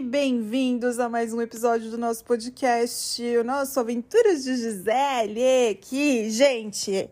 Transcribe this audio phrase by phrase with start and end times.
[0.00, 5.74] bem-vindos a mais um episódio do nosso podcast, o nosso Aventuras de Gisele.
[5.80, 7.10] Que, gente,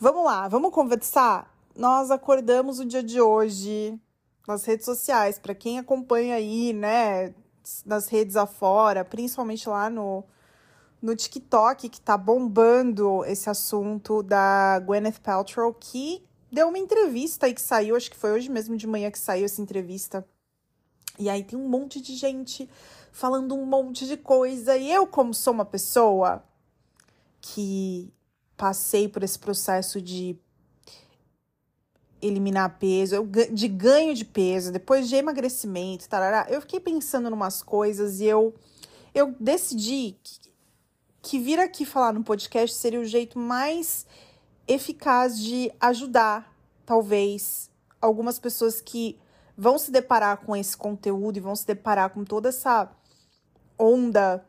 [0.00, 1.54] vamos lá, vamos conversar?
[1.76, 4.00] Nós acordamos o dia de hoje
[4.46, 7.34] nas redes sociais, para quem acompanha aí, né,
[7.84, 10.24] nas redes afora, principalmente lá no,
[11.02, 17.52] no TikTok, que tá bombando esse assunto da Gwyneth Paltrow, que deu uma entrevista aí
[17.52, 20.26] que saiu, acho que foi hoje mesmo de manhã que saiu essa entrevista
[21.18, 22.68] e aí tem um monte de gente
[23.10, 24.76] falando um monte de coisa.
[24.76, 26.44] E eu, como sou uma pessoa
[27.40, 28.12] que
[28.56, 30.38] passei por esse processo de
[32.20, 37.62] eliminar peso, de ganho de peso, depois de emagrecimento, tarará, eu fiquei pensando em umas
[37.62, 38.54] coisas e eu,
[39.14, 40.40] eu decidi que,
[41.22, 44.04] que vir aqui falar no podcast seria o jeito mais
[44.66, 46.52] eficaz de ajudar,
[46.84, 49.18] talvez, algumas pessoas que
[49.58, 52.88] vão se deparar com esse conteúdo e vão se deparar com toda essa
[53.76, 54.46] onda,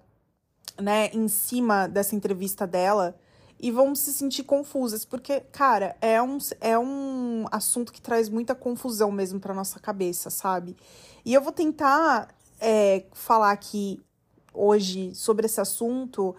[0.79, 3.19] né, em cima dessa entrevista dela
[3.59, 8.53] e vão se sentir confusas, porque, cara, é um, é um assunto que traz muita
[8.55, 10.77] confusão mesmo para nossa cabeça, sabe?
[11.25, 13.99] E eu vou tentar é, falar aqui
[14.53, 16.35] hoje sobre esse assunto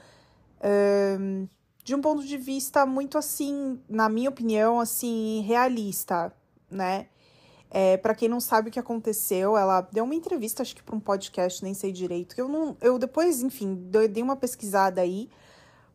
[1.82, 6.32] de um ponto de vista muito assim, na minha opinião, assim, realista,
[6.70, 7.06] né?
[7.70, 10.96] É, para quem não sabe o que aconteceu, ela deu uma entrevista, acho que para
[10.96, 12.34] um podcast, nem sei direito.
[12.36, 13.74] Eu não, eu depois, enfim,
[14.10, 15.30] dei uma pesquisada aí.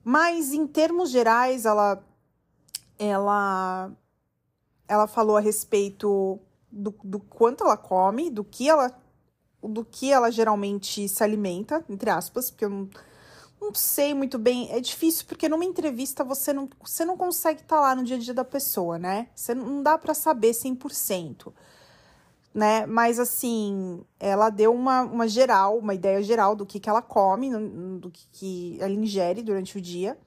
[0.03, 2.01] Mas em termos gerais, ela
[2.97, 3.91] ela
[4.87, 6.39] ela falou a respeito
[6.71, 8.95] do, do quanto ela come, do que ela
[9.61, 12.89] do que ela geralmente se alimenta, entre aspas, porque eu não,
[13.65, 14.71] não sei muito bem.
[14.71, 18.15] É difícil porque numa entrevista você não, você não consegue estar tá lá no dia
[18.15, 19.27] a dia da pessoa, né?
[19.35, 21.51] Você não dá para saber 100%.
[22.53, 22.85] Né?
[22.85, 27.51] Mas assim, ela deu uma, uma geral, uma ideia geral do que, que ela come,
[27.99, 30.17] do que, que ela ingere durante o dia.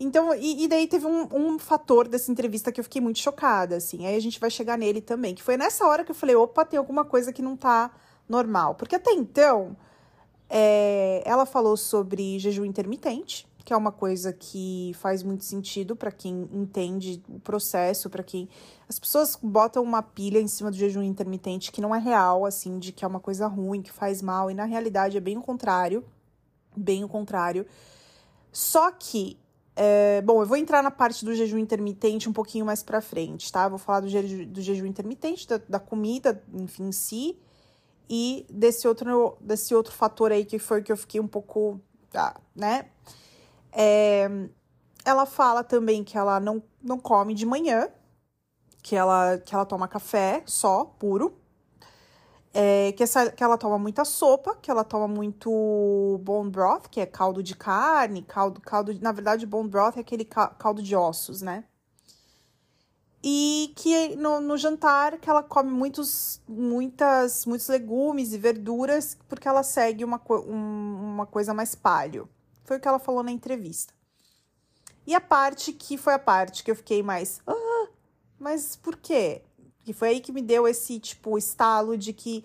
[0.00, 3.76] Então, e, e daí teve um, um fator dessa entrevista que eu fiquei muito chocada,
[3.76, 4.06] assim.
[4.06, 5.34] Aí a gente vai chegar nele também.
[5.34, 7.90] Que foi nessa hora que eu falei, opa, tem alguma coisa que não tá
[8.28, 8.76] normal.
[8.76, 9.76] Porque até então,
[10.48, 16.10] é, ela falou sobre jejum intermitente, que é uma coisa que faz muito sentido para
[16.10, 18.48] quem entende o processo, para quem.
[18.88, 22.78] As pessoas botam uma pilha em cima do jejum intermitente que não é real, assim,
[22.78, 25.42] de que é uma coisa ruim, que faz mal, e na realidade é bem o
[25.42, 26.02] contrário.
[26.74, 27.66] Bem o contrário.
[28.50, 29.38] Só que
[29.80, 33.52] é, bom, eu vou entrar na parte do jejum intermitente um pouquinho mais pra frente,
[33.52, 33.68] tá?
[33.68, 37.38] vou falar do, je do jejum intermitente, da, da, comida, enfim, em si,
[38.08, 41.80] e desse outro, desse outro fator aí que foi que eu fiquei um pouco,
[42.14, 42.86] ah, né?
[43.72, 44.28] É,
[45.04, 47.88] ela fala também que ela não, não come de manhã,
[48.82, 51.36] que ela, que ela toma café só, puro.
[52.54, 56.98] É, que, essa, que ela toma muita sopa, que ela toma muito bone broth, que
[57.00, 61.42] é caldo de carne, caldo, caldo na verdade, bone broth é aquele caldo de ossos,
[61.42, 61.64] né?
[63.22, 69.48] E que no, no, jantar que ela come muitos, muitas, muitos legumes e verduras porque
[69.48, 72.28] ela segue uma, um, uma coisa mais palho.
[72.64, 73.92] Foi o que ela falou na entrevista.
[75.06, 77.88] E a parte que foi a parte que eu fiquei mais, ah,
[78.38, 79.42] mas por quê?
[79.82, 82.44] Que foi aí que me deu esse tipo estalo de que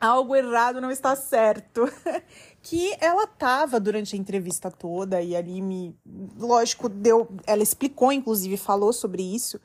[0.00, 1.88] algo errado não está certo.
[2.62, 5.96] que ela tava durante a entrevista toda e ali me,
[6.38, 9.60] lógico, deu, ela explicou inclusive falou sobre isso.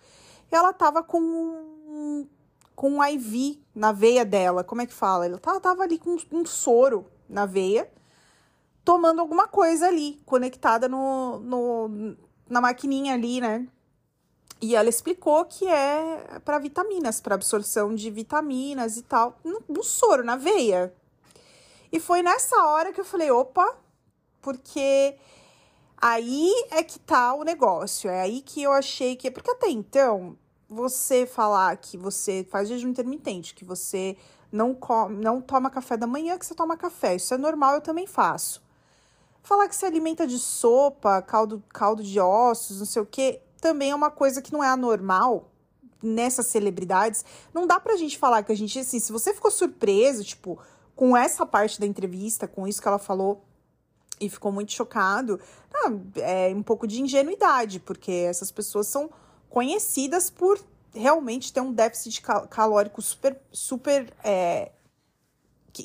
[0.52, 2.28] Ela tava com
[2.76, 5.26] com um IV na veia dela, como é que fala?
[5.26, 7.90] Ela tava, tava ali com um soro na veia,
[8.84, 12.18] tomando alguma coisa ali, conectada no, no
[12.50, 13.68] na maquininha ali, né?
[14.64, 19.84] E ela explicou que é para vitaminas, para absorção de vitaminas e tal, no, no
[19.84, 20.94] soro, na veia.
[21.92, 23.76] E foi nessa hora que eu falei, opa,
[24.42, 25.18] porque
[25.98, 28.10] aí é que tá o negócio.
[28.10, 29.30] É aí que eu achei que.
[29.30, 30.38] Porque até então,
[30.70, 34.16] você falar que você faz jejum intermitente, que você
[34.50, 37.18] não, come, não toma café da manhã, que você toma café.
[37.18, 38.64] Isso é normal, eu também faço.
[39.42, 43.92] Falar que se alimenta de sopa, caldo, caldo de ossos, não sei o que, também
[43.92, 45.50] é uma coisa que não é anormal
[46.02, 47.24] nessas celebridades.
[47.54, 50.60] Não dá pra gente falar que a gente, assim, se você ficou surpreso, tipo,
[50.94, 53.46] com essa parte da entrevista, com isso que ela falou
[54.20, 55.40] e ficou muito chocado,
[56.18, 59.10] é um pouco de ingenuidade, porque essas pessoas são
[59.50, 60.60] conhecidas por
[60.94, 64.74] realmente ter um déficit calórico super, super é,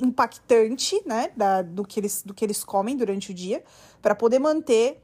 [0.03, 3.63] impactante, né, da, do, que eles, do que eles comem durante o dia,
[4.03, 5.01] para poder manter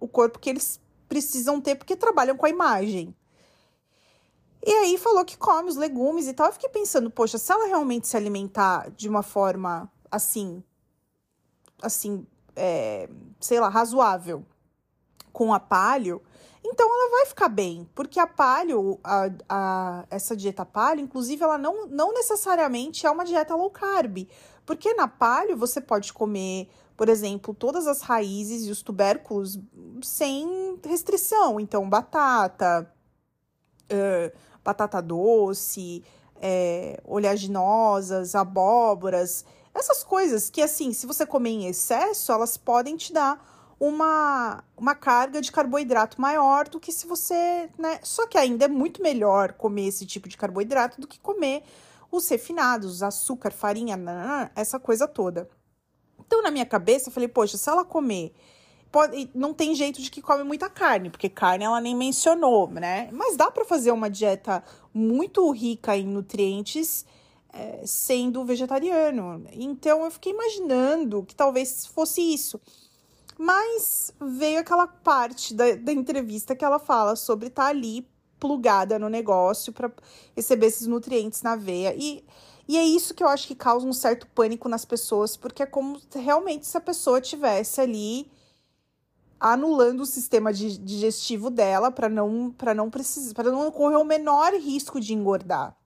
[0.00, 0.80] o corpo que eles
[1.10, 3.14] precisam ter, porque trabalham com a imagem.
[4.64, 6.46] E aí falou que come os legumes e tal.
[6.46, 10.62] Eu fiquei pensando, poxa, se ela realmente se alimentar de uma forma assim,
[11.82, 12.24] assim,
[12.54, 13.08] é,
[13.40, 14.46] sei lá, razoável
[15.32, 16.22] com a palio,
[16.64, 21.56] então ela vai ficar bem, porque a palio, a, a, essa dieta palio, inclusive, ela
[21.56, 24.28] não, não necessariamente é uma dieta low carb,
[24.66, 26.68] porque na palio você pode comer,
[27.00, 29.58] por exemplo, todas as raízes e os tubérculos
[30.02, 32.92] sem restrição, então batata,
[33.90, 36.04] uh, batata doce,
[36.42, 43.14] é, oleaginosas, abóboras, essas coisas que, assim, se você comer em excesso, elas podem te
[43.14, 47.98] dar uma, uma carga de carboidrato maior do que se você, né?
[48.02, 51.62] Só que ainda é muito melhor comer esse tipo de carboidrato do que comer
[52.12, 53.98] os refinados, açúcar, farinha,
[54.54, 55.48] essa coisa toda.
[56.30, 58.32] Então, na minha cabeça, eu falei, poxa, se ela comer.
[58.92, 63.08] Pode, não tem jeito de que come muita carne, porque carne ela nem mencionou, né?
[63.12, 64.62] Mas dá para fazer uma dieta
[64.94, 67.04] muito rica em nutrientes
[67.52, 69.44] é, sendo vegetariano.
[69.52, 72.60] Então eu fiquei imaginando que talvez fosse isso.
[73.36, 79.00] Mas veio aquela parte da, da entrevista que ela fala sobre estar tá ali plugada
[79.00, 79.90] no negócio para
[80.36, 81.92] receber esses nutrientes na veia.
[81.96, 82.24] E,
[82.70, 85.66] e é isso que eu acho que causa um certo pânico nas pessoas, porque é
[85.66, 88.30] como realmente se a pessoa tivesse ali
[89.40, 94.54] anulando o sistema digestivo dela para não para não precisar para não correr o menor
[94.54, 95.76] risco de engordar.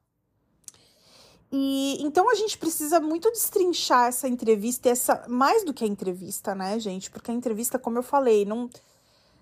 [1.50, 6.54] E então a gente precisa muito destrinchar essa entrevista, essa mais do que a entrevista,
[6.54, 7.10] né, gente?
[7.10, 8.68] Porque a entrevista, como eu falei, não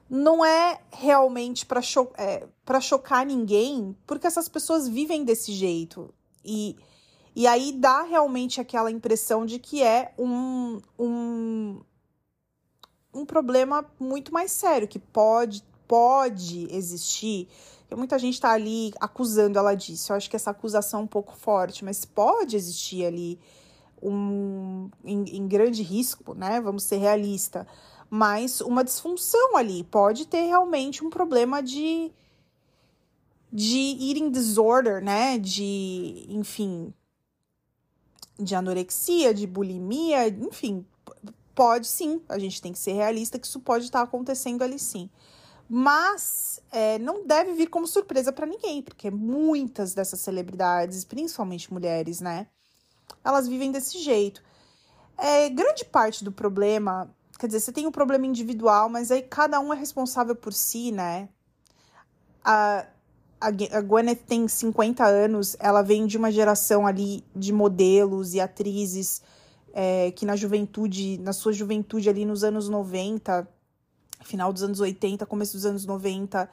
[0.08, 2.46] não é realmente para cho é,
[2.80, 6.14] chocar ninguém, porque essas pessoas vivem desse jeito.
[6.44, 6.76] E,
[7.34, 11.80] e aí dá realmente aquela impressão de que é um, um,
[13.14, 17.48] um problema muito mais sério, que pode, pode existir
[17.96, 20.12] muita gente está ali acusando ela disso.
[20.12, 23.38] Eu acho que essa acusação é um pouco forte, mas pode existir ali
[24.02, 26.60] um em, em grande risco, né?
[26.60, 27.66] Vamos ser realistas.
[28.10, 32.10] Mas uma disfunção ali pode ter realmente um problema de
[33.52, 35.38] de eating disorder, né?
[35.38, 36.92] De, enfim,
[38.42, 40.84] de anorexia, de bulimia, enfim,
[41.54, 42.20] pode sim.
[42.28, 45.08] A gente tem que ser realista que isso pode estar acontecendo ali sim.
[45.68, 52.20] Mas é, não deve vir como surpresa para ninguém, porque muitas dessas celebridades, principalmente mulheres,
[52.20, 52.46] né?
[53.24, 54.42] Elas vivem desse jeito.
[55.16, 59.60] É, grande parte do problema, quer dizer, você tem um problema individual, mas aí cada
[59.60, 61.28] um é responsável por si, né?
[62.44, 62.86] A,
[63.48, 69.22] a, Gwyneth tem 50 anos, ela vem de uma geração ali de modelos e atrizes
[69.72, 73.48] é, que na juventude, na sua juventude ali nos anos 90,
[74.22, 76.48] final dos anos 80, começo dos anos 90,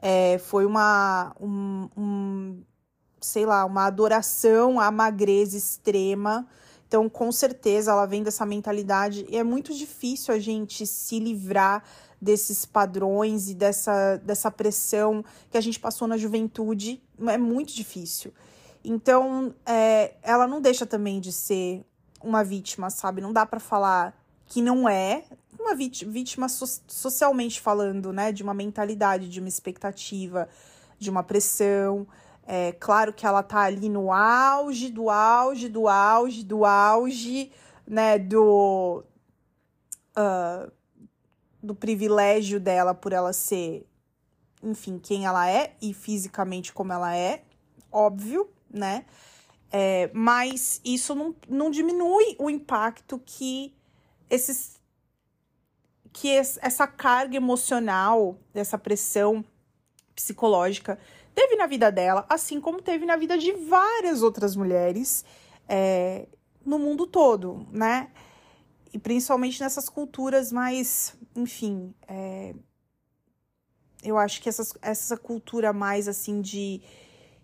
[0.00, 2.62] é, foi uma, um, um,
[3.20, 6.46] sei lá, uma adoração à magreza extrema.
[6.86, 11.82] Então, com certeza, ela vem dessa mentalidade e é muito difícil a gente se livrar
[12.20, 17.02] desses padrões e dessa, dessa pressão que a gente passou na juventude.
[17.26, 18.32] É muito difícil.
[18.84, 21.84] Então, é, ela não deixa também de ser
[22.22, 23.20] uma vítima, sabe?
[23.20, 24.16] Não dá para falar
[24.46, 25.24] que não é,
[25.58, 28.32] uma vítima so socialmente falando, né?
[28.32, 30.48] De uma mentalidade, de uma expectativa,
[30.98, 32.06] de uma pressão.
[32.46, 37.52] É claro que ela tá ali no auge, do auge, do auge, do auge,
[37.86, 38.18] né?
[38.18, 39.04] Do.
[40.16, 40.77] Uh,
[41.62, 43.86] do privilégio dela por ela ser,
[44.62, 47.42] enfim, quem ela é e fisicamente como ela é,
[47.90, 49.04] óbvio, né?
[49.70, 53.74] É, mas isso não, não diminui o impacto que
[54.30, 54.78] esses
[56.10, 59.44] que essa carga emocional, essa pressão
[60.14, 60.98] psicológica
[61.34, 65.24] teve na vida dela, assim como teve na vida de várias outras mulheres
[65.68, 66.26] é,
[66.64, 68.10] no mundo todo, né?
[68.92, 72.54] E principalmente nessas culturas mais, enfim, é,
[74.02, 76.80] eu acho que essas, essa cultura mais assim de,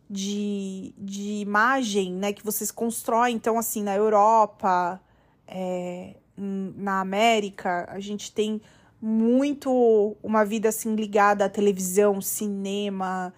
[0.09, 5.01] de, de imagem, né, que vocês constroem, então assim, na Europa,
[5.47, 8.61] é, na América, a gente tem
[9.01, 13.35] muito uma vida assim ligada à televisão, cinema,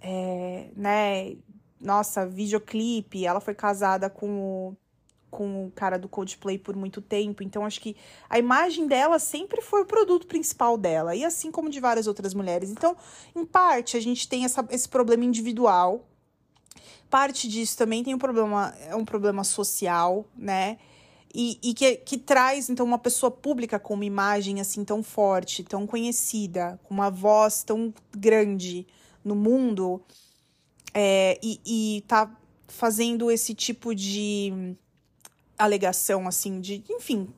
[0.00, 1.36] é, né?
[1.80, 3.26] Nossa, videoclipe.
[3.26, 4.76] Ela foi casada com o,
[5.30, 7.96] com o cara do Coldplay por muito tempo, então acho que
[8.28, 12.34] a imagem dela sempre foi o produto principal dela, e assim como de várias outras
[12.34, 12.70] mulheres.
[12.70, 12.96] Então,
[13.34, 16.06] em parte, a gente tem essa, esse problema individual.
[17.10, 20.78] Parte disso também tem um problema, é um problema social, né?
[21.34, 25.62] e, e que, que traz então uma pessoa pública com uma imagem assim tão forte,
[25.62, 28.86] tão conhecida, com uma voz tão grande
[29.24, 30.02] no mundo,
[30.94, 32.34] é, e, e tá
[32.66, 34.74] fazendo esse tipo de
[35.58, 37.28] alegação, assim, de, enfim,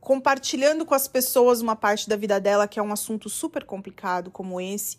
[0.00, 4.30] compartilhando com as pessoas uma parte da vida dela que é um assunto super complicado
[4.30, 4.98] como esse,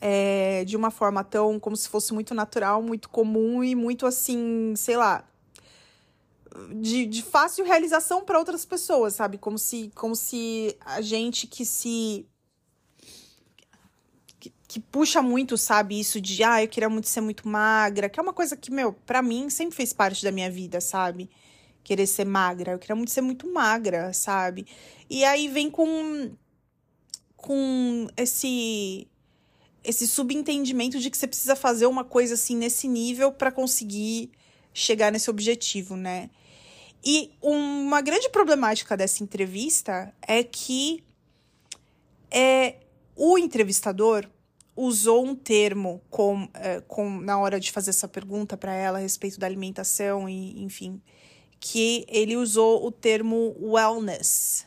[0.00, 4.74] é, de uma forma tão como se fosse muito natural, muito comum e muito assim,
[4.76, 5.24] sei lá,
[6.74, 9.38] de, de fácil realização para outras pessoas, sabe?
[9.38, 12.26] Como se, como se a gente que se
[14.38, 18.18] que, que, puxa muito, sabe, isso de ah, eu queria muito ser muito magra, que
[18.18, 21.30] é uma coisa que, meu, para mim sempre fez parte da minha vida, sabe?
[21.82, 24.66] Querer ser magra, eu queria muito ser muito magra, sabe?
[25.08, 26.30] E aí vem com
[27.36, 29.08] com esse
[29.82, 34.30] esse subentendimento de que você precisa fazer uma coisa assim nesse nível para conseguir
[34.74, 36.28] chegar nesse objetivo, né?
[37.02, 41.02] E uma grande problemática dessa entrevista é que
[42.30, 42.76] é,
[43.16, 44.28] o entrevistador
[44.76, 49.00] usou um termo com, é, com, na hora de fazer essa pergunta para ela a
[49.00, 51.00] respeito da alimentação e enfim,
[51.60, 54.66] que ele usou o termo wellness,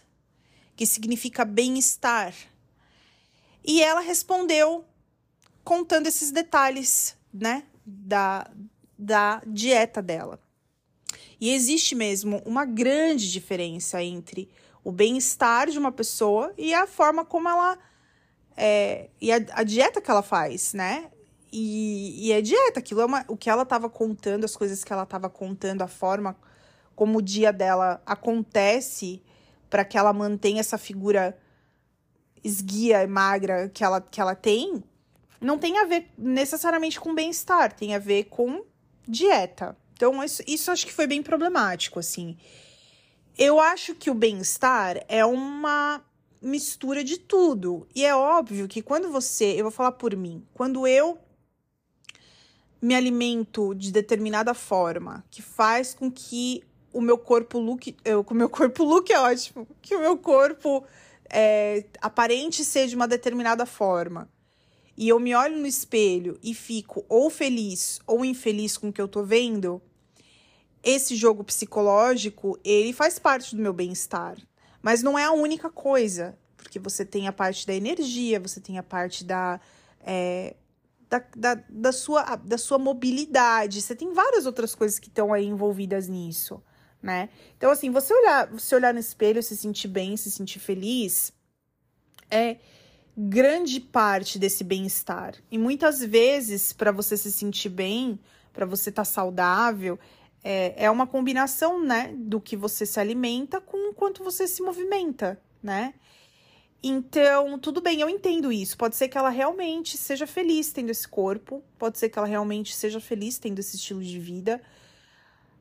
[0.76, 2.36] que significa bem-estar.
[3.66, 4.86] E ela respondeu
[5.64, 8.48] contando esses detalhes, né, da,
[8.98, 10.40] da dieta dela.
[11.42, 14.50] E existe mesmo uma grande diferença entre
[14.84, 17.78] o bem-estar de uma pessoa e a forma como ela.
[18.56, 21.10] É, e a, a, dieta que ela faz, né?
[21.52, 24.94] E, e a dieta, aquilo é uma, o que ela estava contando, as coisas que
[24.94, 26.38] ela estava contando, a forma
[26.96, 29.22] como o dia dela acontece
[29.70, 31.38] para que ela mantenha essa figura
[32.44, 34.84] esguia e magra que ela, que ela tem,
[35.40, 38.64] não tem a ver necessariamente com bem-estar, tem a ver com
[39.08, 39.78] dieta.
[39.94, 42.38] Então, isso, isso acho que foi bem problemático, assim.
[43.38, 46.04] Eu acho que o bem-estar é uma
[46.42, 47.88] mistura de tudo.
[47.96, 51.18] E é óbvio que quando você, eu vou falar por mim, quando eu
[52.82, 58.34] me alimento de determinada forma, que faz com que o meu corpo look, eu, o
[58.34, 60.86] meu corpo look é ótimo, que o meu corpo
[61.30, 64.30] é, aparente seja de uma determinada forma,
[64.96, 69.02] e eu me olho no espelho e fico ou feliz ou infeliz com o que
[69.02, 69.82] eu tô vendo,
[70.84, 74.38] esse jogo psicológico, ele faz parte do meu bem-estar.
[74.82, 78.78] Mas não é a única coisa, porque você tem a parte da energia, você tem
[78.78, 79.60] a parte da,
[80.02, 80.56] é,
[81.10, 85.46] da, da, da, sua, da sua mobilidade, você tem várias outras coisas que estão aí
[85.46, 86.62] envolvidas nisso,
[87.04, 87.30] né?
[87.58, 91.34] Então, assim, você olhar, você olhar no espelho, se sentir bem, se sentir feliz,
[92.32, 92.58] é
[93.16, 95.36] grande parte desse bem-estar.
[95.52, 98.18] E muitas vezes, para você se sentir bem,
[98.54, 100.00] para você estar tá saudável,
[100.42, 104.62] é, é uma combinação, né, do que você se alimenta com o quanto você se
[104.62, 105.94] movimenta, né?
[106.82, 108.78] Então, tudo bem, eu entendo isso.
[108.78, 112.76] Pode ser que ela realmente seja feliz tendo esse corpo, pode ser que ela realmente
[112.76, 114.62] seja feliz tendo esse estilo de vida.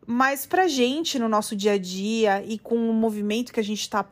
[0.07, 3.89] Mas pra gente, no nosso dia a dia e com o movimento que a gente
[3.89, 4.05] tá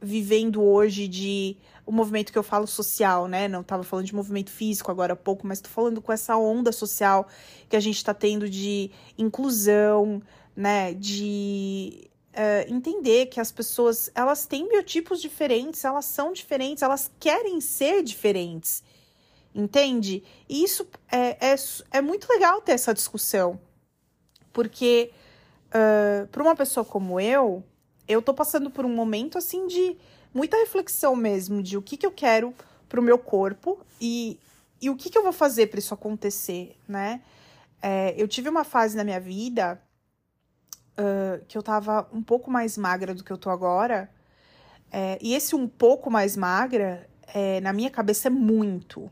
[0.00, 3.46] vivendo hoje de o movimento que eu falo social, né?
[3.46, 6.72] Não estava falando de movimento físico agora há pouco, mas estou falando com essa onda
[6.72, 7.28] social
[7.68, 10.20] que a gente está tendo de inclusão,
[10.56, 10.92] né?
[10.94, 17.60] De uh, entender que as pessoas elas têm biotipos diferentes, elas são diferentes, elas querem
[17.60, 18.82] ser diferentes,
[19.54, 20.24] entende?
[20.48, 21.56] E isso é, é,
[21.92, 23.60] é muito legal ter essa discussão,
[24.52, 25.12] porque
[25.76, 27.62] uh, para uma pessoa como eu,
[28.08, 29.96] eu tô passando por um momento assim de
[30.32, 32.54] muita reflexão mesmo de o que, que eu quero
[32.88, 34.38] pro meu corpo e,
[34.80, 37.20] e o que, que eu vou fazer para isso acontecer, né?
[37.82, 39.80] É, eu tive uma fase na minha vida
[40.98, 44.10] uh, que eu tava um pouco mais magra do que eu tô agora.
[44.90, 49.10] É, e esse um pouco mais magra, é, na minha cabeça, é muito.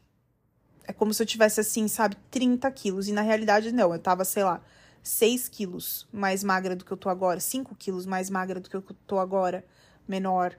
[0.86, 3.08] É como se eu tivesse, assim, sabe, 30 quilos.
[3.08, 4.60] E na realidade, não, eu tava, sei lá,
[5.04, 8.74] 6 quilos mais magra do que eu tô agora, 5 quilos mais magra do que
[8.74, 9.64] eu tô agora,
[10.08, 10.56] menor.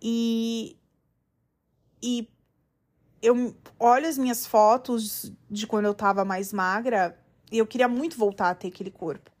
[0.00, 0.76] E,
[2.00, 2.28] e
[3.20, 7.18] eu olho as minhas fotos de quando eu tava mais magra
[7.50, 9.32] e eu queria muito voltar a ter aquele corpo.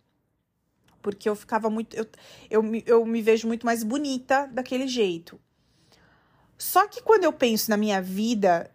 [1.00, 1.94] Porque eu ficava muito.
[1.96, 2.06] Eu,
[2.50, 5.40] eu, eu me vejo muito mais bonita daquele jeito.
[6.58, 8.74] Só que quando eu penso na minha vida,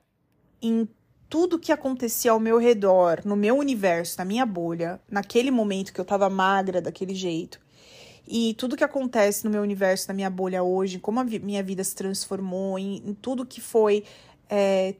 [0.62, 0.88] em
[1.32, 6.02] tudo que acontecia ao meu redor, no meu universo, na minha bolha, naquele momento que
[6.02, 7.58] eu tava magra daquele jeito,
[8.28, 11.86] e tudo que acontece no meu universo, na minha bolha hoje, como a minha vida
[11.86, 14.04] se transformou, em, em tudo que foi
[14.50, 14.96] é,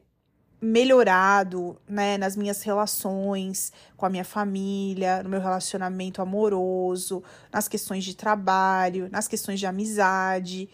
[0.58, 7.22] melhorado, né, nas minhas relações com a minha família, no meu relacionamento amoroso,
[7.52, 10.70] nas questões de trabalho, nas questões de amizade,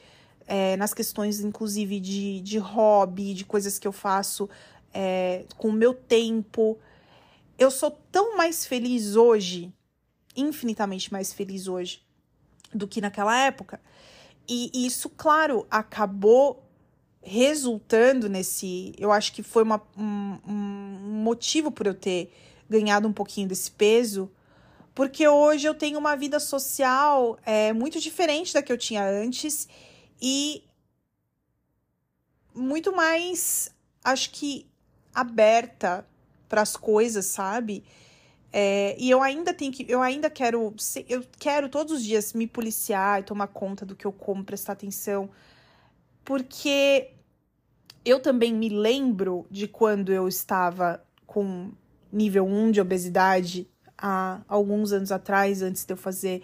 [0.47, 4.49] é, nas questões, inclusive, de, de hobby, de coisas que eu faço
[4.92, 6.78] é, com o meu tempo.
[7.59, 9.73] eu sou tão mais feliz hoje,
[10.37, 12.02] infinitamente mais feliz hoje
[12.73, 13.80] do que naquela época.
[14.49, 16.64] E isso, claro, acabou
[17.21, 18.95] resultando nesse.
[18.99, 22.33] Eu acho que foi uma, um, um motivo por eu ter
[22.68, 24.30] ganhado um pouquinho desse peso,
[24.95, 29.68] porque hoje eu tenho uma vida social é, muito diferente da que eu tinha antes
[30.21, 30.62] e
[32.54, 33.71] muito mais,
[34.02, 34.66] acho que,
[35.15, 36.07] aberta
[36.49, 37.85] para as coisas, sabe?
[38.53, 40.75] É, e eu ainda tenho que, eu ainda quero,
[41.09, 44.73] eu quero todos os dias me policiar e tomar conta do que eu como, prestar
[44.73, 45.29] atenção,
[46.25, 47.11] porque
[48.05, 51.71] eu também me lembro de quando eu estava com
[52.11, 56.43] nível 1 de obesidade há alguns anos atrás, antes de eu fazer.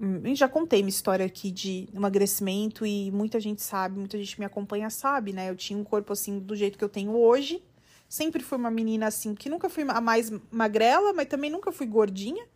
[0.00, 4.44] Eu já contei minha história aqui de emagrecimento e muita gente sabe, muita gente me
[4.44, 5.48] acompanha sabe, né?
[5.48, 7.62] Eu tinha um corpo assim do jeito que eu tenho hoje.
[8.08, 11.86] Sempre fui uma menina assim, que nunca fui a mais magrela, mas também nunca fui
[11.86, 12.46] gordinha.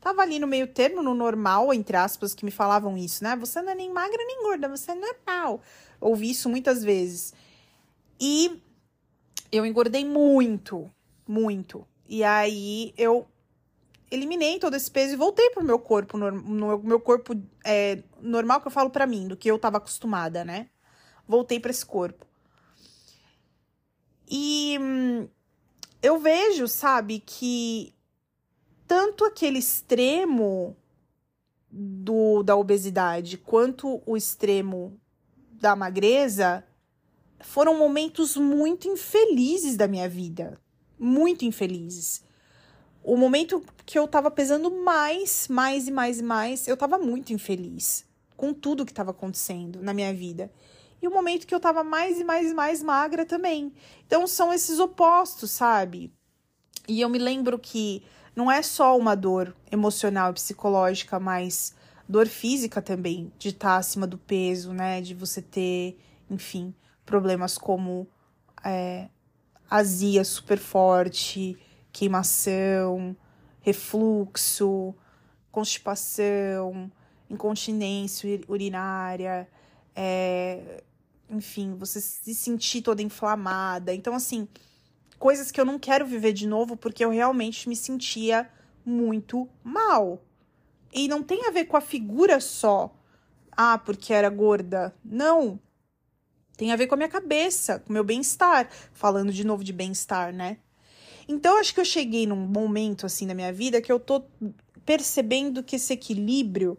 [0.00, 3.36] Tava ali no meio termo, no normal, entre aspas, que me falavam isso, né?
[3.36, 5.60] Você não é nem magra nem gorda, você é normal.
[6.00, 7.32] Ouvi isso muitas vezes.
[8.20, 8.60] E
[9.50, 10.90] eu engordei muito,
[11.26, 11.86] muito.
[12.08, 13.26] E aí eu
[14.10, 18.66] eliminei todo esse peso e voltei pro meu corpo, no, meu corpo é, normal que
[18.66, 20.68] eu falo para mim, do que eu tava acostumada, né?
[21.26, 22.26] Voltei para esse corpo.
[24.34, 24.78] E
[26.02, 27.94] eu vejo, sabe, que
[28.88, 30.74] tanto aquele extremo
[31.70, 34.98] do, da obesidade quanto o extremo
[35.60, 36.64] da magreza
[37.40, 40.58] foram momentos muito infelizes da minha vida.
[40.98, 42.24] Muito infelizes.
[43.04, 47.34] O momento que eu tava pesando mais, mais e mais e mais, eu tava muito
[47.34, 50.50] infeliz com tudo que tava acontecendo na minha vida
[51.02, 53.72] e o momento que eu tava mais e mais e mais magra também.
[54.06, 56.12] Então são esses opostos, sabe?
[56.88, 58.04] E eu me lembro que
[58.36, 61.74] não é só uma dor emocional e psicológica, mas
[62.08, 65.00] dor física também, de estar tá acima do peso, né?
[65.00, 65.98] De você ter,
[66.30, 66.72] enfim,
[67.04, 68.06] problemas como
[68.64, 69.08] é,
[69.68, 71.58] azia super forte,
[71.92, 73.16] queimação,
[73.60, 74.94] refluxo,
[75.50, 76.90] constipação,
[77.28, 79.48] incontinência urinária,
[79.94, 80.82] é,
[81.32, 83.94] enfim, você se sentir toda inflamada.
[83.94, 84.46] Então, assim,
[85.18, 88.48] coisas que eu não quero viver de novo porque eu realmente me sentia
[88.84, 90.22] muito mal.
[90.92, 92.94] E não tem a ver com a figura só.
[93.50, 94.94] Ah, porque era gorda.
[95.04, 95.58] Não.
[96.56, 98.68] Tem a ver com a minha cabeça, com o meu bem-estar.
[98.92, 100.58] Falando de novo de bem-estar, né?
[101.26, 104.22] Então, acho que eu cheguei num momento assim na minha vida que eu tô
[104.84, 106.76] percebendo que esse equilíbrio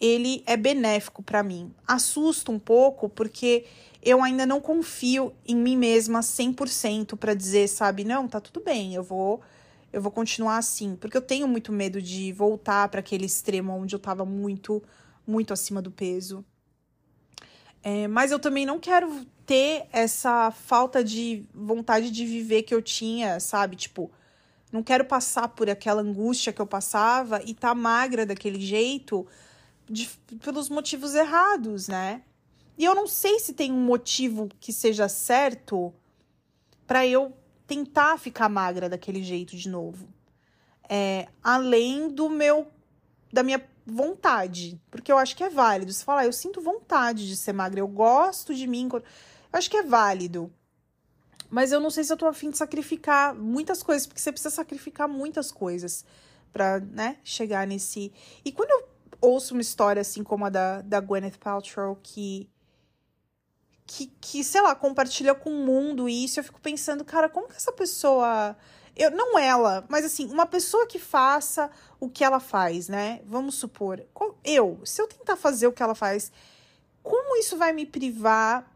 [0.00, 1.72] ele é benéfico para mim.
[1.86, 3.64] Assusta um pouco porque
[4.02, 8.94] eu ainda não confio em mim mesma 100% para dizer, sabe, não, tá tudo bem,
[8.94, 9.40] eu vou
[9.90, 13.94] eu vou continuar assim, porque eu tenho muito medo de voltar para aquele extremo onde
[13.94, 14.82] eu tava muito
[15.26, 16.44] muito acima do peso.
[17.82, 22.82] É, mas eu também não quero ter essa falta de vontade de viver que eu
[22.82, 23.76] tinha, sabe?
[23.76, 24.10] Tipo,
[24.70, 29.26] não quero passar por aquela angústia que eu passava e tá magra daquele jeito
[29.88, 30.08] de,
[30.42, 32.22] pelos motivos errados, né?
[32.76, 35.92] E eu não sei se tem um motivo que seja certo
[36.86, 40.08] para eu tentar ficar magra daquele jeito de novo.
[40.88, 42.68] É, além do meu
[43.30, 45.92] da minha vontade, porque eu acho que é válido.
[45.92, 49.02] Você falar, ah, eu sinto vontade de ser magra, eu gosto de mim, eu
[49.52, 50.52] acho que é válido.
[51.50, 54.54] Mas eu não sei se eu tô afim de sacrificar muitas coisas, porque você precisa
[54.54, 56.04] sacrificar muitas coisas
[56.52, 58.12] para, né, chegar nesse.
[58.44, 58.88] E quando eu
[59.20, 62.48] ouço uma história assim como a da, da Gwyneth Paltrow, que,
[63.86, 67.56] que, que, sei lá, compartilha com o mundo isso, eu fico pensando, cara, como que
[67.56, 68.56] essa pessoa.
[68.96, 73.20] Eu, não ela, mas assim, uma pessoa que faça o que ela faz, né?
[73.24, 74.04] Vamos supor,
[74.44, 76.32] eu, se eu tentar fazer o que ela faz,
[77.00, 78.68] como isso vai me privar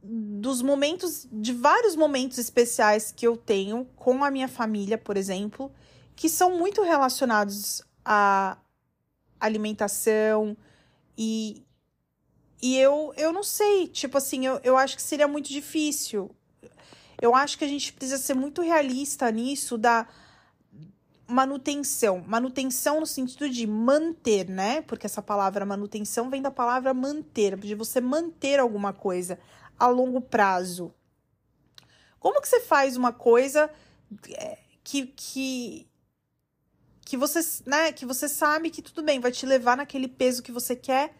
[0.00, 5.72] dos momentos, de vários momentos especiais que eu tenho com a minha família, por exemplo,
[6.14, 8.56] que são muito relacionados a
[9.38, 10.56] alimentação
[11.16, 11.62] e
[12.60, 16.28] e eu, eu não sei, tipo assim, eu, eu acho que seria muito difícil.
[17.20, 20.08] Eu acho que a gente precisa ser muito realista nisso da
[21.24, 22.24] manutenção.
[22.26, 24.80] Manutenção no sentido de manter, né?
[24.82, 29.38] Porque essa palavra manutenção vem da palavra manter, de você manter alguma coisa
[29.78, 30.92] a longo prazo.
[32.18, 33.70] Como que você faz uma coisa
[34.30, 35.88] é, que, que
[37.08, 40.52] que você, né, que você sabe que tudo bem, vai te levar naquele peso que
[40.52, 41.16] você quer,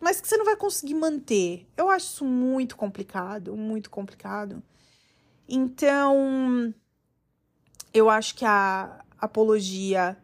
[0.00, 1.66] mas que você não vai conseguir manter.
[1.76, 4.62] Eu acho isso muito complicado, muito complicado.
[5.48, 6.72] Então,
[7.92, 10.16] Eu acho que a apologia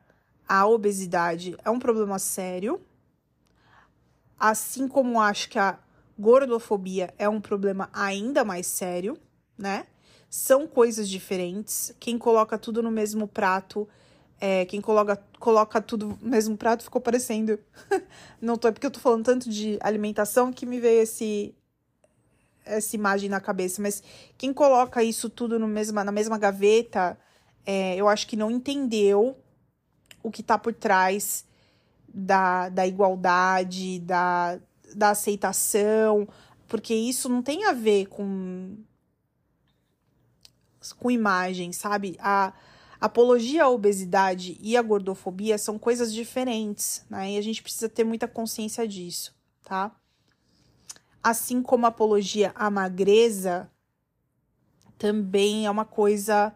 [0.49, 2.81] à obesidade é um problema sério.
[4.39, 5.79] Assim como acho que a
[6.19, 9.19] gordofobia é um problema ainda mais sério,
[9.57, 9.87] né?
[10.31, 11.95] São coisas diferentes.
[12.01, 13.89] Quem coloca tudo no mesmo prato,
[14.41, 17.59] é, quem coloca, coloca tudo no mesmo prato ficou parecendo.
[18.41, 21.55] Não tô, é porque eu tô falando tanto de alimentação que me veio esse,
[22.65, 24.03] essa imagem na cabeça, mas
[24.37, 27.19] quem coloca isso tudo no mesma, na mesma gaveta
[27.67, 29.37] é, eu acho que não entendeu
[30.23, 31.45] o que está por trás
[32.09, 34.59] da, da igualdade, da,
[34.95, 36.27] da aceitação,
[36.67, 38.77] porque isso não tem a ver com,
[40.99, 42.17] com imagem, sabe?
[42.21, 42.53] A
[43.01, 47.33] apologia à obesidade e a gordofobia são coisas diferentes, né?
[47.33, 49.95] E a gente precisa ter muita consciência disso, tá?
[51.23, 53.71] Assim como apologia à magreza
[54.97, 56.53] também é uma coisa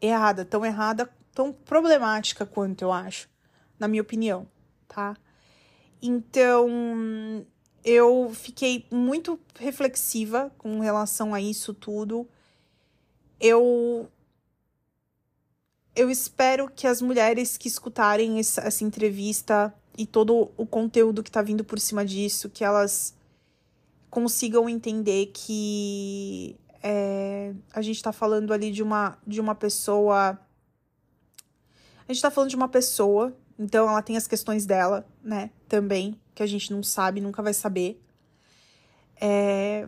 [0.00, 3.28] errada, tão errada, tão problemática quanto eu acho,
[3.78, 4.46] na minha opinião,
[4.86, 5.16] tá?
[6.00, 7.44] Então,
[7.84, 12.28] eu fiquei muito reflexiva com relação a isso tudo.
[13.38, 14.10] Eu
[16.00, 21.30] eu espero que as mulheres que escutarem essa, essa entrevista e todo o conteúdo que
[21.30, 23.14] tá vindo por cima disso, que elas
[24.08, 30.40] consigam entender que é, a gente está falando ali de uma, de uma pessoa.
[31.98, 35.50] A gente está falando de uma pessoa, então ela tem as questões dela, né?
[35.68, 38.02] Também, que a gente não sabe, nunca vai saber.
[39.20, 39.86] É,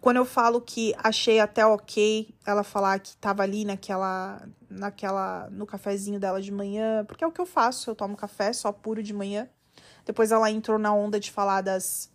[0.00, 5.66] quando eu falo que achei até ok ela falar que tava ali naquela, naquela, no
[5.66, 9.02] cafezinho dela de manhã, porque é o que eu faço, eu tomo café só puro
[9.02, 9.48] de manhã.
[10.04, 12.10] Depois ela entrou na onda de falar das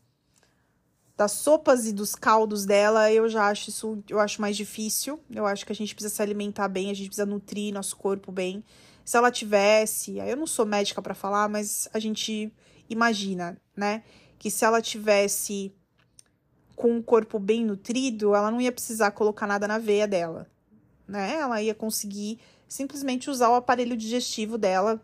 [1.15, 5.19] das sopas e dos caldos dela, eu já acho isso, eu acho mais difícil.
[5.29, 8.31] Eu acho que a gente precisa se alimentar bem, a gente precisa nutrir nosso corpo
[8.31, 8.63] bem.
[9.05, 12.51] Se ela tivesse, eu não sou médica para falar, mas a gente
[12.89, 14.03] imagina, né,
[14.39, 15.73] que se ela tivesse
[16.75, 20.49] com um corpo bem nutrido, ela não ia precisar colocar nada na veia dela,
[21.07, 21.35] né?
[21.35, 25.01] Ela ia conseguir simplesmente usar o aparelho digestivo dela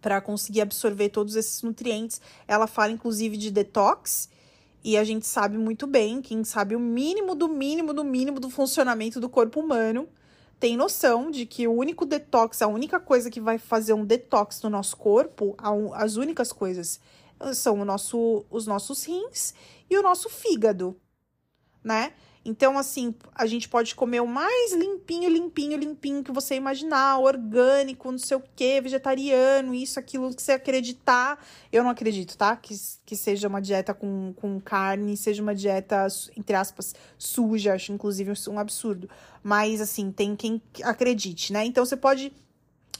[0.00, 2.20] para conseguir absorver todos esses nutrientes.
[2.46, 4.28] Ela fala inclusive de detox
[4.84, 8.48] e a gente sabe muito bem, quem sabe o mínimo do mínimo do mínimo do
[8.48, 10.08] funcionamento do corpo humano,
[10.60, 14.62] tem noção de que o único detox, a única coisa que vai fazer um detox
[14.62, 15.56] no nosso corpo,
[15.92, 17.00] as únicas coisas
[17.52, 19.54] são o nosso, os nossos rins
[19.90, 20.96] e o nosso fígado,
[21.82, 22.12] né?
[22.48, 28.08] Então, assim, a gente pode comer o mais limpinho, limpinho, limpinho que você imaginar, orgânico,
[28.12, 31.44] não sei o que, vegetariano, isso, aquilo que você acreditar.
[31.72, 32.54] Eu não acredito, tá?
[32.54, 32.72] Que,
[33.04, 36.06] que seja uma dieta com, com carne, seja uma dieta,
[36.36, 39.10] entre aspas, suja, acho inclusive um absurdo.
[39.42, 41.64] Mas, assim, tem quem acredite, né?
[41.64, 42.32] Então, você pode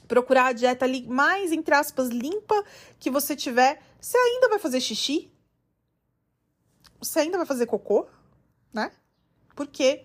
[0.08, 2.64] procurar a dieta mais, entre aspas, limpa
[2.98, 3.80] que você tiver.
[4.00, 5.30] Você ainda vai fazer xixi?
[6.98, 8.08] Você ainda vai fazer cocô,
[8.74, 8.90] né?
[9.56, 10.04] Porque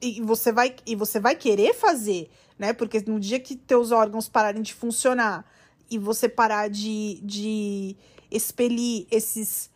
[0.00, 2.28] e você vai e você vai querer fazer,
[2.58, 2.72] né?
[2.72, 5.46] Porque no dia que teus órgãos pararem de funcionar
[5.88, 7.96] e você parar de, de
[8.30, 9.70] expelir esses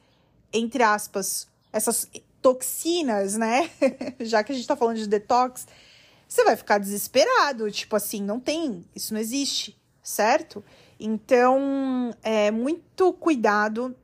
[0.53, 2.09] entre aspas, essas
[2.43, 3.71] toxinas, né?
[4.21, 5.67] Já que a gente tá falando de detox,
[6.29, 10.65] você vai ficar desesperado, tipo assim, não tem, isso não existe, certo?
[10.99, 13.95] Então, é muito cuidado.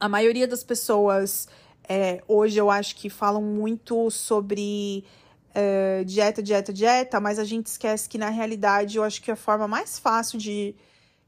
[0.00, 1.48] A maioria das pessoas
[1.88, 5.04] é, hoje eu acho que falam muito sobre
[5.54, 9.36] é, dieta, dieta, dieta, mas a gente esquece que na realidade eu acho que a
[9.36, 10.74] forma mais fácil de,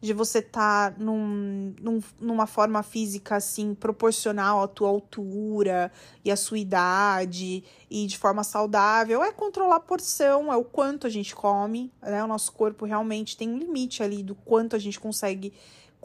[0.01, 5.93] de você estar tá num, num, numa forma física assim proporcional à tua altura
[6.25, 11.07] e à sua idade e de forma saudável é controlar a porção, é o quanto
[11.07, 12.25] a gente come, né?
[12.25, 15.53] O nosso corpo realmente tem um limite ali do quanto a gente consegue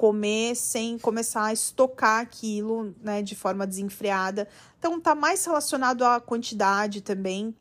[0.01, 4.47] comer sem começar a estocar aquilo, né, de forma desenfreada.
[4.79, 7.53] Então tá mais relacionado à quantidade também.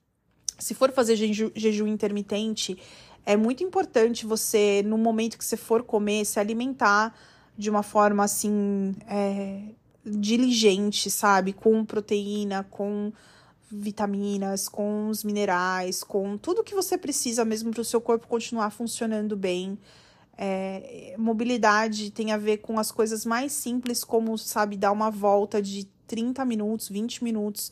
[0.58, 2.78] Se for fazer jejum, jejum intermitente,
[3.26, 7.14] é muito importante você, no momento que você for comer, se alimentar
[7.58, 9.60] de uma forma assim é,
[10.02, 11.52] diligente, sabe?
[11.52, 13.12] Com proteína, com
[13.70, 18.70] vitaminas, com os minerais, com tudo que você precisa mesmo para o seu corpo continuar
[18.70, 19.78] funcionando bem.
[20.42, 25.60] É, mobilidade tem a ver com as coisas mais simples, como, sabe, dar uma volta
[25.60, 27.70] de 30 minutos, 20 minutos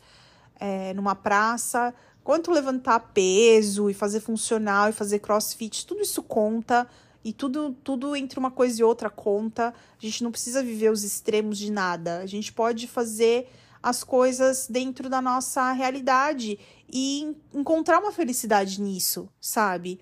[0.60, 1.94] é, numa praça.
[2.22, 6.86] Quanto levantar peso e fazer funcional e fazer crossfit, tudo isso conta.
[7.24, 9.68] E tudo, tudo entre uma coisa e outra conta.
[9.70, 12.18] A gente não precisa viver os extremos de nada.
[12.18, 13.48] A gente pode fazer
[13.82, 19.98] as coisas dentro da nossa realidade e encontrar uma felicidade nisso, sabe?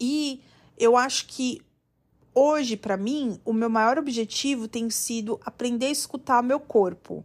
[0.00, 0.42] E
[0.78, 1.60] eu acho que
[2.34, 7.24] hoje, para mim, o meu maior objetivo tem sido aprender a escutar meu corpo.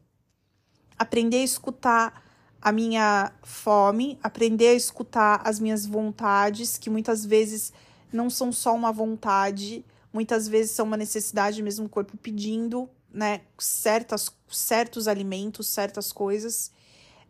[0.97, 2.23] Aprender a escutar
[2.62, 7.71] a minha fome, aprender a escutar as minhas vontades, que muitas vezes
[8.12, 13.41] não são só uma vontade, muitas vezes são uma necessidade mesmo o corpo pedindo, né,
[13.57, 16.71] certas, certos alimentos, certas coisas,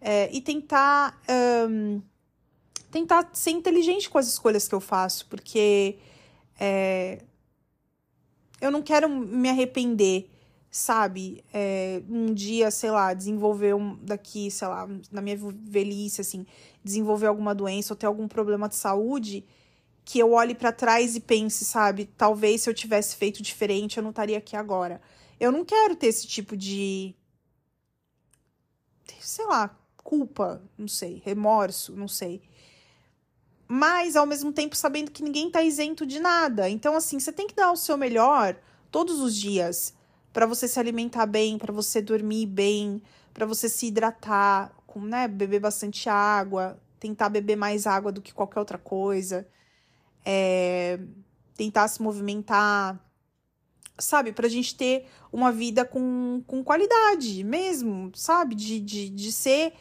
[0.01, 1.21] é, e tentar
[1.69, 2.01] um,
[2.89, 5.97] tentar ser inteligente com as escolhas que eu faço, porque
[6.60, 7.24] é,
[8.60, 10.30] eu não quero me arrepender,
[10.69, 11.43] sabe?
[11.54, 16.45] É, um dia, sei lá, desenvolver um, daqui, sei lá, na minha velhice, assim,
[16.84, 19.45] desenvolver alguma doença ou ter algum problema de saúde,
[20.04, 22.06] que eu olhe para trás e pense, sabe?
[22.17, 25.02] Talvez se eu tivesse feito diferente, eu não estaria aqui agora.
[25.39, 27.15] Eu não quero ter esse tipo de.
[29.22, 32.41] Sei lá, culpa, não sei, remorso, não sei
[33.71, 36.67] mas ao mesmo tempo sabendo que ninguém tá isento de nada.
[36.67, 38.58] Então, assim, você tem que dar o seu melhor
[38.89, 39.93] todos os dias
[40.34, 42.99] para você se alimentar bem, para você dormir bem,
[43.32, 48.34] para você se hidratar, com, né, beber bastante água, tentar beber mais água do que
[48.34, 49.47] qualquer outra coisa,
[50.25, 50.99] é,
[51.55, 52.99] tentar se movimentar,
[53.99, 59.73] sabe, pra gente ter uma vida com, com qualidade mesmo, sabe, de, de, de ser.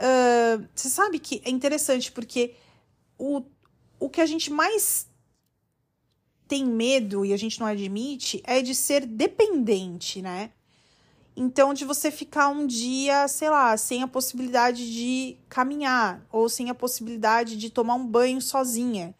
[0.00, 2.54] Uh, você sabe que é interessante porque
[3.20, 3.42] o,
[3.98, 5.06] o que a gente mais
[6.48, 10.50] tem medo e a gente não admite é de ser dependente, né?
[11.36, 16.70] Então, de você ficar um dia, sei lá, sem a possibilidade de caminhar, ou sem
[16.70, 19.14] a possibilidade de tomar um banho sozinha,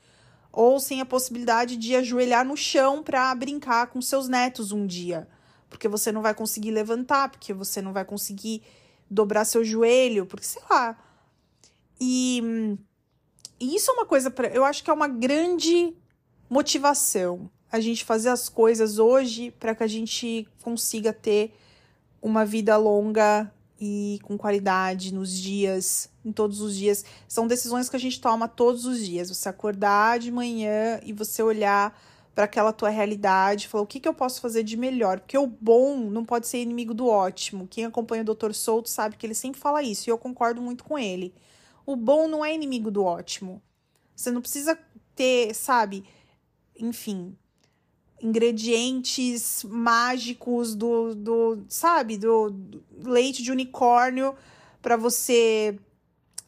[0.50, 5.28] ou sem a possibilidade de ajoelhar no chão para brincar com seus netos um dia,
[5.68, 8.62] porque você não vai conseguir levantar, porque você não vai conseguir
[9.08, 10.98] dobrar seu joelho, porque sei lá.
[12.00, 12.76] E
[13.60, 15.94] e isso é uma coisa, eu acho que é uma grande
[16.48, 21.54] motivação a gente fazer as coisas hoje para que a gente consiga ter
[22.20, 27.04] uma vida longa e com qualidade nos dias, em todos os dias.
[27.28, 29.30] São decisões que a gente toma todos os dias.
[29.30, 31.98] Você acordar de manhã e você olhar
[32.34, 35.46] para aquela tua realidade, falar o que, que eu posso fazer de melhor, porque o
[35.46, 37.66] bom não pode ser inimigo do ótimo.
[37.68, 38.52] Quem acompanha o Dr.
[38.52, 41.34] Souto sabe que ele sempre fala isso e eu concordo muito com ele.
[41.90, 43.60] O bom não é inimigo do ótimo.
[44.14, 44.78] Você não precisa
[45.12, 46.04] ter, sabe,
[46.78, 47.36] enfim,
[48.22, 54.36] ingredientes mágicos do, do sabe, do, do leite de unicórnio
[54.80, 55.76] para você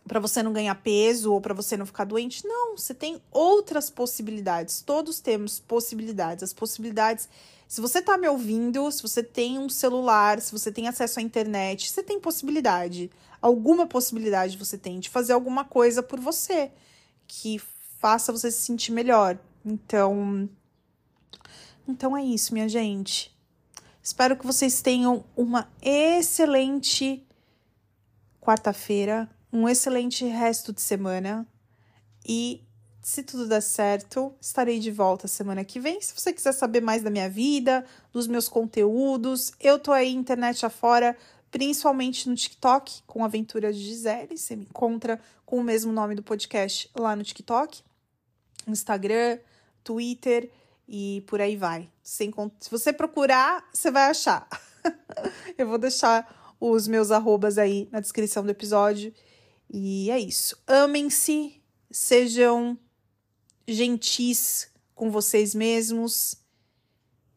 [0.06, 2.46] para você não ganhar peso ou para você não ficar doente.
[2.46, 4.80] Não, você tem outras possibilidades.
[4.80, 6.44] Todos temos possibilidades.
[6.44, 7.28] As possibilidades,
[7.66, 11.22] se você está me ouvindo, se você tem um celular, se você tem acesso à
[11.22, 13.10] internet, você tem possibilidade
[13.42, 16.70] alguma possibilidade você tem de fazer alguma coisa por você
[17.26, 17.60] que
[17.98, 19.38] faça você se sentir melhor.
[19.64, 20.48] Então,
[21.86, 23.36] então é isso, minha gente.
[24.02, 27.26] Espero que vocês tenham uma excelente
[28.40, 31.46] quarta-feira, um excelente resto de semana
[32.26, 32.64] e
[33.02, 36.00] se tudo der certo, estarei de volta semana que vem.
[36.00, 40.64] Se você quiser saber mais da minha vida, dos meus conteúdos, eu tô aí internet
[40.64, 41.16] afora
[41.52, 44.36] principalmente no TikTok, com Aventuras de Gisele.
[44.36, 47.82] Você me encontra com o mesmo nome do podcast lá no TikTok,
[48.66, 49.38] Instagram,
[49.84, 50.50] Twitter
[50.88, 51.88] e por aí vai.
[52.02, 52.28] Se
[52.70, 54.48] você procurar, você vai achar.
[55.56, 59.12] Eu vou deixar os meus arrobas aí na descrição do episódio.
[59.70, 60.56] E é isso.
[60.66, 62.78] Amem-se, sejam
[63.68, 66.41] gentis com vocês mesmos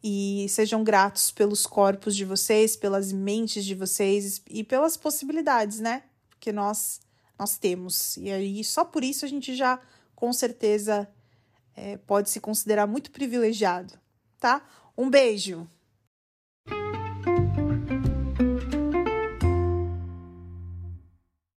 [0.08, 6.04] e sejam gratos pelos corpos de vocês, pelas mentes de vocês e pelas possibilidades, né?
[6.40, 7.02] Que nós
[7.40, 8.16] nós temos.
[8.18, 9.82] E aí só por isso a gente já
[10.16, 11.10] com certeza
[11.76, 13.96] é, pode se considerar muito privilegiado,
[14.40, 14.64] tá?
[14.96, 15.68] Um beijo.